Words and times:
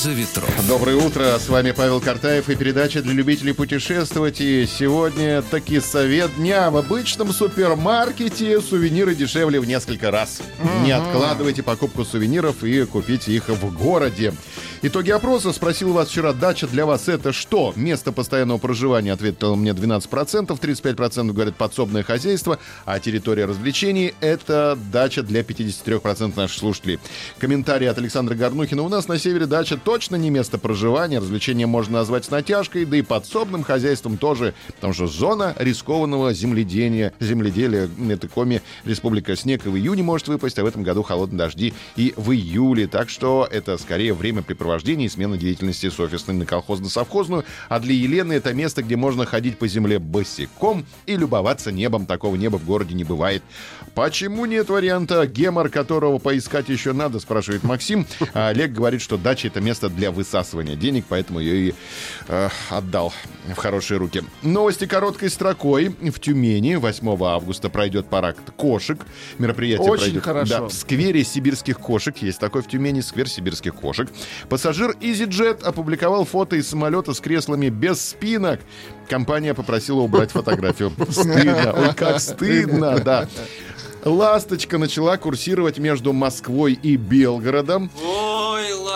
Роза 0.00 0.12
ветров. 0.12 0.48
Доброе 0.66 0.96
утро, 0.96 1.38
с 1.38 1.50
вами 1.50 1.72
Павел 1.72 2.00
Картаев 2.00 2.48
и 2.48 2.56
передача 2.56 3.02
для 3.02 3.12
любителей 3.12 3.52
путешествовать. 3.52 4.40
И 4.40 4.66
сегодня 4.66 5.42
таки 5.42 5.78
совет 5.78 6.34
дня. 6.36 6.70
В 6.70 6.78
обычном 6.78 7.34
супермаркете 7.34 8.62
сувениры 8.62 9.14
дешевле 9.14 9.60
в 9.60 9.66
несколько 9.66 10.10
раз. 10.10 10.40
Не 10.84 10.92
откладывайте 10.92 11.62
покупку 11.62 12.06
сувениров 12.06 12.64
и 12.64 12.86
купите 12.86 13.32
их 13.32 13.50
в 13.50 13.76
городе. 13.76 14.32
Итоги 14.82 15.10
опроса. 15.10 15.52
Спросил 15.52 15.92
вас 15.92 16.08
вчера, 16.08 16.32
дача 16.32 16.66
для 16.66 16.86
вас 16.86 17.06
это 17.08 17.34
что? 17.34 17.74
Место 17.76 18.12
постоянного 18.12 18.56
проживания 18.56 19.12
ответило 19.12 19.54
мне 19.54 19.72
12%, 19.72 20.46
35% 20.58 21.32
говорят 21.32 21.56
подсобное 21.56 22.02
хозяйство, 22.02 22.58
а 22.86 22.98
территория 22.98 23.44
развлечений 23.44 24.14
это 24.22 24.78
дача 24.90 25.22
для 25.22 25.42
53% 25.42 26.34
наших 26.34 26.58
слушателей. 26.58 26.98
Комментарий 27.38 27.90
от 27.90 27.98
Александра 27.98 28.34
Горнухина. 28.34 28.82
У 28.82 28.88
нас 28.88 29.06
на 29.06 29.18
севере 29.18 29.44
дача 29.44 29.76
точно 29.90 30.14
не 30.14 30.30
место 30.30 30.56
проживания, 30.56 31.18
развлечение 31.18 31.66
можно 31.66 31.98
назвать 31.98 32.24
с 32.24 32.30
натяжкой, 32.30 32.84
да 32.84 32.96
и 32.96 33.02
подсобным 33.02 33.64
хозяйством 33.64 34.18
тоже, 34.18 34.54
потому 34.68 34.92
что 34.92 35.08
зона 35.08 35.56
рискованного 35.58 36.32
земледения, 36.32 37.12
земледелия, 37.18 37.90
это 38.08 38.28
коми, 38.28 38.62
республика 38.84 39.34
снег 39.34 39.66
и 39.66 39.68
в 39.68 39.76
июне 39.76 40.04
может 40.04 40.28
выпасть, 40.28 40.60
а 40.60 40.62
в 40.62 40.66
этом 40.66 40.84
году 40.84 41.02
холодные 41.02 41.38
дожди 41.38 41.74
и 41.96 42.14
в 42.16 42.30
июле, 42.30 42.86
так 42.86 43.10
что 43.10 43.48
это 43.50 43.76
скорее 43.78 44.14
времяпрепровождение 44.14 45.06
и 45.06 45.10
смена 45.10 45.36
деятельности 45.36 45.90
с 45.90 45.98
офисной 45.98 46.36
на 46.36 46.44
колхозно-совхозную, 46.44 47.44
а 47.68 47.80
для 47.80 47.92
Елены 47.92 48.34
это 48.34 48.54
место, 48.54 48.84
где 48.84 48.94
можно 48.94 49.26
ходить 49.26 49.58
по 49.58 49.66
земле 49.66 49.98
босиком 49.98 50.86
и 51.06 51.16
любоваться 51.16 51.72
небом. 51.72 52.06
Такого 52.06 52.36
неба 52.36 52.58
в 52.58 52.64
городе 52.64 52.94
не 52.94 53.02
бывает. 53.02 53.42
Почему 53.96 54.46
нет 54.46 54.68
варианта 54.68 55.26
гемор, 55.26 55.68
которого 55.68 56.18
поискать 56.18 56.68
еще 56.68 56.92
надо, 56.92 57.18
спрашивает 57.18 57.64
Максим. 57.64 58.06
А 58.34 58.50
Олег 58.50 58.70
говорит, 58.70 59.00
что 59.00 59.16
дача 59.16 59.48
это 59.48 59.60
место 59.60 59.69
для 59.78 60.10
высасывания 60.10 60.74
денег, 60.74 61.04
поэтому 61.08 61.40
ее 61.40 61.68
и 61.68 61.74
э, 62.28 62.48
отдал 62.70 63.12
в 63.46 63.56
хорошие 63.56 63.98
руки. 63.98 64.22
Новости 64.42 64.86
короткой 64.86 65.30
строкой. 65.30 65.88
В 65.88 66.18
Тюмени 66.18 66.74
8 66.74 67.24
августа 67.24 67.68
пройдет 67.68 68.06
парад 68.06 68.36
кошек. 68.56 69.00
Мероприятие 69.38 69.88
Очень 69.88 70.02
пройдет 70.02 70.24
хорошо. 70.24 70.58
Да, 70.58 70.64
в 70.64 70.72
сквере 70.72 71.24
сибирских 71.24 71.78
кошек. 71.78 72.16
Есть 72.18 72.38
такой 72.38 72.62
в 72.62 72.68
Тюмени 72.68 73.00
сквер 73.00 73.28
сибирских 73.28 73.74
кошек. 73.74 74.08
Пассажир 74.48 74.90
EasyJet 75.00 75.62
опубликовал 75.62 76.24
фото 76.24 76.56
из 76.56 76.68
самолета 76.68 77.14
с 77.14 77.20
креслами 77.20 77.68
без 77.68 78.00
спинок. 78.00 78.60
Компания 79.08 79.54
попросила 79.54 80.00
убрать 80.00 80.30
фотографию. 80.30 80.92
Стыдно. 81.10 81.74
Ой, 81.76 81.94
как 81.94 82.20
стыдно, 82.20 83.00
да. 83.00 83.28
Ласточка 84.04 84.78
начала 84.78 85.16
курсировать 85.16 85.78
между 85.78 86.12
Москвой 86.12 86.72
и 86.72 86.96
Белгородом. 86.96 87.90
Ой, 88.02 88.19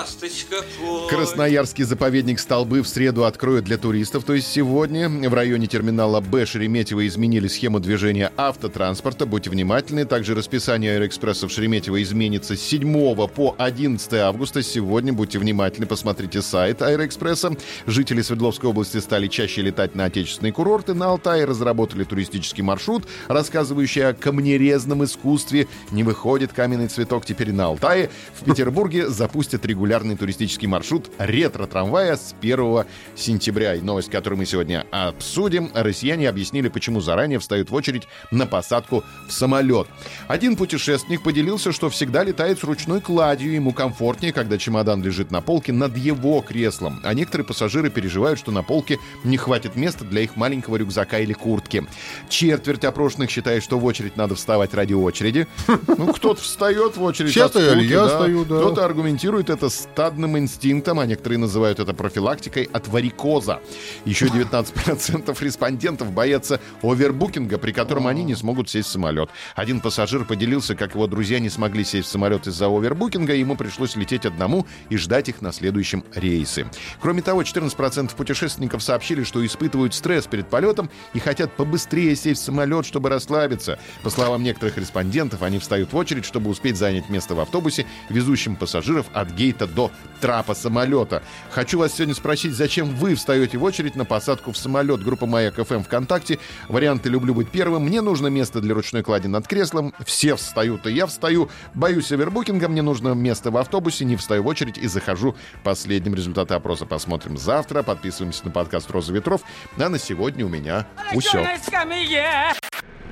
ласточка, 0.00 0.56
ой. 0.82 1.08
Красноярский 1.08 1.84
заповедник 1.84 2.40
Столбы 2.40 2.82
в 2.82 2.88
среду 2.88 3.24
откроют 3.24 3.66
для 3.66 3.76
туристов, 3.76 4.24
то 4.24 4.34
есть 4.34 4.50
сегодня. 4.50 5.08
В 5.08 5.34
районе 5.34 5.66
терминала 5.66 6.20
Б 6.20 6.46
Шереметьево 6.46 7.06
изменили 7.06 7.48
схему 7.48 7.80
движения 7.80 8.32
автотранспорта. 8.36 9.26
Будьте 9.26 9.50
внимательны. 9.50 10.06
Также 10.06 10.34
расписание 10.34 10.94
аэроэкспресса 10.94 11.48
в 11.48 11.50
Шереметьево 11.50 12.02
изменится 12.02 12.56
с 12.56 12.60
7 12.60 13.28
по 13.28 13.54
11 13.58 14.12
августа. 14.14 14.62
Сегодня 14.62 15.12
будьте 15.12 15.38
внимательны, 15.38 15.86
посмотрите 15.86 16.40
сайт 16.40 16.80
аэроэкспресса. 16.80 17.56
Жители 17.86 18.22
Свердловской 18.22 18.70
области 18.70 18.98
стали 18.98 19.28
чаще 19.28 19.60
летать 19.60 19.94
на 19.94 20.06
отечественные 20.06 20.52
курорты. 20.52 20.94
На 20.94 21.06
Алтае 21.06 21.44
разработали 21.44 22.04
туристический 22.04 22.62
маршрут, 22.62 23.04
рассказывающий 23.28 24.08
о 24.08 24.14
камнерезном 24.14 25.04
искусстве. 25.04 25.68
Не 25.90 26.04
выходит 26.04 26.52
каменный 26.54 26.88
цветок 26.88 27.26
теперь 27.26 27.52
на 27.52 27.66
Алтае. 27.66 28.10
В 28.34 28.44
Петербурге 28.44 29.08
запустят 29.08 29.66
регулярный 29.90 30.16
туристический 30.16 30.68
маршрут 30.68 31.10
ретро-трамвая 31.18 32.14
с 32.14 32.32
1 32.40 32.84
сентября. 33.16 33.74
И 33.74 33.80
новость, 33.80 34.08
которую 34.08 34.38
мы 34.38 34.46
сегодня 34.46 34.86
обсудим. 34.92 35.72
Россияне 35.74 36.28
объяснили, 36.28 36.68
почему 36.68 37.00
заранее 37.00 37.40
встают 37.40 37.70
в 37.70 37.74
очередь 37.74 38.06
на 38.30 38.46
посадку 38.46 39.02
в 39.26 39.32
самолет. 39.32 39.88
Один 40.28 40.54
путешественник 40.54 41.24
поделился, 41.24 41.72
что 41.72 41.90
всегда 41.90 42.22
летает 42.22 42.60
с 42.60 42.62
ручной 42.62 43.00
кладью. 43.00 43.52
Ему 43.52 43.72
комфортнее, 43.72 44.32
когда 44.32 44.58
чемодан 44.58 45.02
лежит 45.02 45.32
на 45.32 45.40
полке 45.40 45.72
над 45.72 45.96
его 45.96 46.40
креслом. 46.40 47.00
А 47.02 47.12
некоторые 47.12 47.44
пассажиры 47.44 47.90
переживают, 47.90 48.38
что 48.38 48.52
на 48.52 48.62
полке 48.62 49.00
не 49.24 49.38
хватит 49.38 49.74
места 49.74 50.04
для 50.04 50.20
их 50.20 50.36
маленького 50.36 50.76
рюкзака 50.76 51.18
или 51.18 51.32
куртки. 51.32 51.84
Четверть 52.28 52.84
опрошенных 52.84 53.28
считает, 53.28 53.64
что 53.64 53.76
в 53.76 53.84
очередь 53.84 54.16
надо 54.16 54.36
вставать 54.36 54.72
ради 54.72 54.94
очереди. 54.94 55.48
Ну, 55.88 56.12
кто-то 56.12 56.40
встает 56.40 56.96
в 56.96 57.02
очередь. 57.02 57.32
Все 57.32 57.48
стояли, 57.48 57.82
я 57.82 58.04
да. 58.04 58.08
стою, 58.08 58.44
да. 58.44 58.58
Кто-то 58.58 58.84
аргументирует 58.84 59.50
это 59.50 59.68
стадным 59.80 60.38
инстинктом, 60.38 61.00
а 61.00 61.06
некоторые 61.06 61.38
называют 61.38 61.80
это 61.80 61.94
профилактикой 61.94 62.64
от 62.72 62.88
варикоза. 62.88 63.60
Еще 64.04 64.26
19% 64.26 65.36
респондентов 65.42 66.12
боятся 66.12 66.60
овербукинга, 66.82 67.58
при 67.58 67.72
котором 67.72 68.06
они 68.06 68.24
не 68.24 68.34
смогут 68.34 68.70
сесть 68.70 68.88
в 68.88 68.92
самолет. 68.92 69.30
Один 69.54 69.80
пассажир 69.80 70.24
поделился, 70.24 70.74
как 70.74 70.94
его 70.94 71.06
друзья 71.06 71.38
не 71.38 71.50
смогли 71.50 71.84
сесть 71.84 72.08
в 72.08 72.10
самолет 72.10 72.46
из-за 72.46 72.66
овербукинга, 72.66 73.34
и 73.34 73.40
ему 73.40 73.56
пришлось 73.56 73.96
лететь 73.96 74.26
одному 74.26 74.66
и 74.88 74.96
ждать 74.96 75.28
их 75.28 75.40
на 75.40 75.52
следующем 75.52 76.04
рейсе. 76.14 76.66
Кроме 77.00 77.22
того, 77.22 77.42
14% 77.42 78.14
путешественников 78.14 78.82
сообщили, 78.82 79.24
что 79.24 79.44
испытывают 79.44 79.94
стресс 79.94 80.26
перед 80.26 80.48
полетом 80.48 80.90
и 81.14 81.18
хотят 81.18 81.56
побыстрее 81.56 82.14
сесть 82.16 82.42
в 82.42 82.44
самолет, 82.44 82.86
чтобы 82.86 83.08
расслабиться. 83.08 83.78
По 84.02 84.10
словам 84.10 84.42
некоторых 84.42 84.76
респондентов, 84.78 85.42
они 85.42 85.58
встают 85.58 85.92
в 85.92 85.96
очередь, 85.96 86.24
чтобы 86.24 86.50
успеть 86.50 86.76
занять 86.76 87.08
место 87.08 87.34
в 87.34 87.40
автобусе, 87.40 87.86
везущем 88.08 88.56
пассажиров 88.56 89.06
от 89.12 89.30
гейта 89.32 89.66
до 89.74 89.90
трапа 90.20 90.54
самолета. 90.54 91.22
Хочу 91.50 91.78
вас 91.78 91.94
сегодня 91.94 92.14
спросить, 92.14 92.54
зачем 92.54 92.94
вы 92.94 93.14
встаете 93.14 93.58
в 93.58 93.64
очередь 93.64 93.96
на 93.96 94.04
посадку 94.04 94.52
в 94.52 94.56
самолет? 94.56 95.02
Группа 95.02 95.26
Маяк 95.26 95.54
ФМ 95.54 95.82
ВКонтакте. 95.82 96.38
Варианты 96.68 97.08
«Люблю 97.08 97.34
быть 97.34 97.50
первым». 97.50 97.84
Мне 97.84 98.00
нужно 98.00 98.28
место 98.28 98.60
для 98.60 98.74
ручной 98.74 99.02
клади 99.02 99.28
над 99.28 99.46
креслом. 99.48 99.94
Все 100.04 100.36
встают, 100.36 100.86
и 100.86 100.92
я 100.92 101.06
встаю. 101.06 101.50
Боюсь 101.74 102.12
овербукинга. 102.12 102.68
Мне 102.68 102.82
нужно 102.82 103.14
место 103.14 103.50
в 103.50 103.56
автобусе. 103.56 104.04
Не 104.04 104.16
встаю 104.16 104.42
в 104.42 104.46
очередь 104.46 104.78
и 104.78 104.86
захожу 104.86 105.34
последним. 105.64 106.14
Результаты 106.14 106.54
опроса 106.54 106.86
посмотрим 106.86 107.36
завтра. 107.38 107.82
Подписываемся 107.82 108.44
на 108.44 108.50
подкаст 108.50 108.90
«Роза 108.90 109.12
ветров». 109.12 109.42
А 109.78 109.88
на 109.88 109.98
сегодня 109.98 110.44
у 110.44 110.48
меня 110.48 110.86
все. 111.18 111.48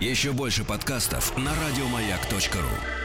Еще 0.00 0.32
больше 0.32 0.64
подкастов 0.64 1.36
на 1.36 1.52
радиомаяк.ру. 1.54 3.03